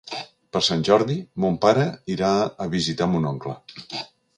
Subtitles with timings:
[0.55, 1.85] Per Sant Jordi mon pare
[2.17, 2.33] irà
[2.67, 3.61] a visitar mon oncle.